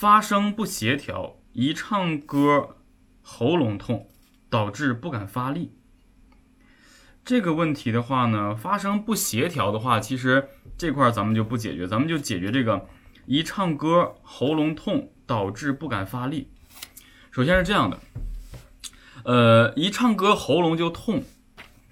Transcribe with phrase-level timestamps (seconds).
[0.00, 2.76] 发声不协调，一唱歌
[3.20, 4.06] 喉咙痛，
[4.48, 5.72] 导致不敢发力。
[7.24, 12.86] 这个问题的话呢，发声不协调的话，其实这块咱们就不解决，咱们就解决这个
[13.26, 16.52] 一唱歌喉咙痛导致不敢发力。
[17.32, 17.98] 首先是这样的，
[19.24, 21.24] 呃，一唱歌喉咙就痛，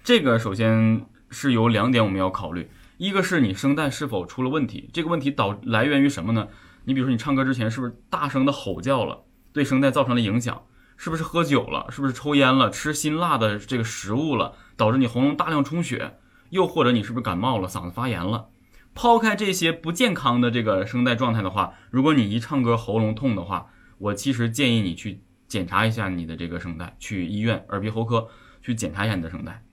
[0.01, 6.47] 这个首先是有两点我们要考虑，一个是你声带是否出了问题，这个问题导来源于什么呢？
[6.87, 10.63] 你比如说你唱歌之前是不是大声的吼叫了，对声带造成了影响？
[10.95, 11.85] 是不是喝酒了？
[11.91, 12.69] 是不是抽烟了？
[12.71, 16.17] 吃辛辣的这个食物了，导致你喉咙大量充血？
[16.49, 18.47] 又或者你是不是感冒了，嗓子发炎了？
[18.95, 25.23] 抛开这些不健康的这个声带状态的话，如果你一唱歌喉咙痛的话，我其实建议你去。
[25.47, 28.27] 检查一下你的这个声带，去医院耳鼻喉科
[28.61, 29.63] 去检查一下你的声带，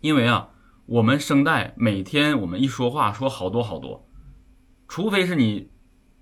[0.00, 0.48] 因为啊，
[0.86, 4.08] 我们声带每天我们一说话说好多好多，
[4.88, 5.68] 除非是你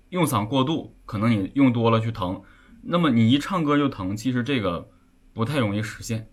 [0.09, 2.41] 用嗓过度，可能你用多了去疼，
[2.81, 4.89] 那么你一唱歌就疼，其实这个
[5.33, 6.27] 不太容易实现。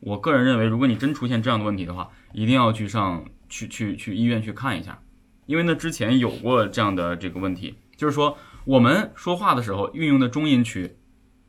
[0.00, 5.00] 我个人认为，如果你真出现这样的问题的话，一定要去上去去去医院去看一下，
[5.46, 10.94] 因为呢之前有过这样的这个问题，就是说我们说话的时候运用的中音区。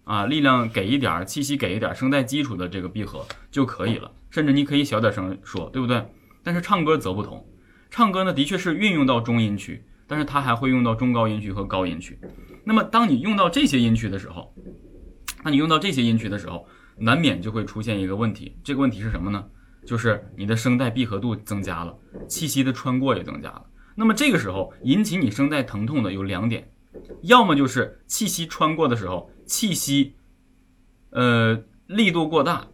[0.05, 4.11] 啊，力量给一点，气息给一点，声带基础的这个闭合就可以了。
[4.31, 6.03] 甚至你可以小点声说，对不对？
[6.41, 7.45] 但是唱歌则不同，
[7.91, 12.19] 唱歌呢的确是运用到中音区，但是它还会用到中高音区和高音区。
[12.65, 14.53] 那么当你用到这些音区的时候，
[15.43, 18.57] 那你用到这些音区的时候，难免就会出现一个问题。
[18.63, 19.45] 这个问题是什么呢？
[19.85, 21.95] 就是你的声带闭合度增加了，
[22.27, 23.65] 气息的穿过也增加了。
[23.95, 26.69] 那么这个时候引起你声带疼痛的有两点。
[27.21, 30.15] 要么就是气息穿过的时候，气息，
[31.11, 32.67] 呃，力度过大，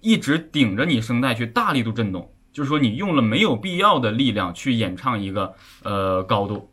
[0.00, 6.70] 一直顶着你声带去大力度震动，就是说你用了没有必要的力量去演唱一个呃高度，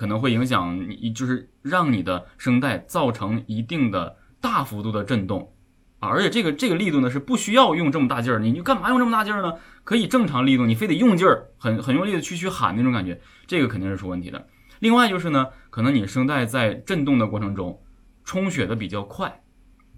[0.00, 5.52] 可能会影响你，就是让你的声带造成一定的大幅度的震动
[5.98, 9.52] 啊，而且这个这个力度呢是不需要用这么大劲儿，你就干嘛用这么大劲儿呢？
[9.84, 14.46] 可以正常力度，你非得用劲儿，很很用力的去去喊那种感觉，这个肯定是出问题的。
[14.78, 17.78] 另外就是呢，可能你声带在震动的过程中
[18.24, 19.42] 充血的比较快，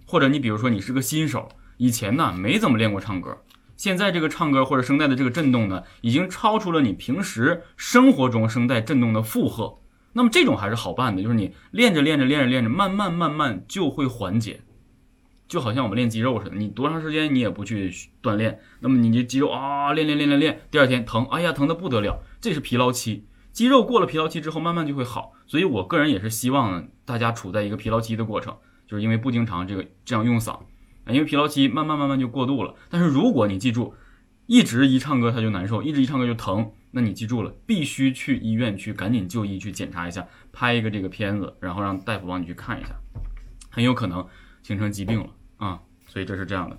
[0.05, 1.47] 或者你比如说你是个新手，
[1.77, 3.37] 以前呢没怎么练过唱歌，
[3.77, 9.79] 现在这个唱歌或者声带的这个震动呢，已经超出了你平时生活中声带震动的负荷。
[10.13, 14.61] 那么这种还是好办的，就是你练着练着练着练着，慢慢慢慢就会缓解，
[15.47, 17.91] 就好像我们练肌肉似的，你多长时间你也不去
[18.21, 23.25] 锻炼，那么你的肌肉啊练练练练练，第二天疼，哎呀疼的不得了，这是疲劳期。
[23.51, 28.55] 肌肉过了疲劳期之后，慢慢就会好，所以我个人也是希望大家处在一个疲劳期的过程，
[28.87, 30.59] 就是因为不经常这个这样用嗓，
[31.07, 32.73] 因为疲劳期慢慢慢慢就过度了。
[32.89, 33.93] 但是如果你记住，
[34.45, 42.95] 一直一唱歌他就难受，一直一唱歌就疼，那你记住了，必须去医院去赶紧就医去检查一下，拍一个这个片子，然后让大夫帮你去看一下，
[43.69, 44.27] 很有可能
[44.61, 46.77] 形成疾病了啊，所以这是这样的。